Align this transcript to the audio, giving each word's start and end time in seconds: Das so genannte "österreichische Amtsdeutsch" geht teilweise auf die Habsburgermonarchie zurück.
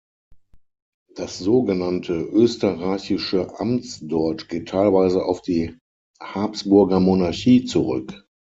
Das 1.13 1.37
so 1.37 1.61
genannte 1.61 2.13
"österreichische 2.15 3.59
Amtsdeutsch" 3.59 4.47
geht 4.47 4.69
teilweise 4.69 5.23
auf 5.23 5.43
die 5.43 5.77
Habsburgermonarchie 6.19 7.65
zurück. 7.65 8.25